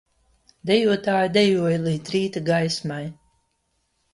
Dejotāji 0.69 1.29
dejoja 1.35 1.83
līdz 1.89 2.15
rīta 2.17 2.45
gaismai 2.51 3.03